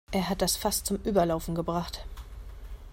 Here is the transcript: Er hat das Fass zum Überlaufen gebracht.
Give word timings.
Er 0.11 0.27
hat 0.29 0.41
das 0.41 0.55
Fass 0.57 0.83
zum 0.83 0.97
Überlaufen 1.03 1.53
gebracht. 1.53 2.03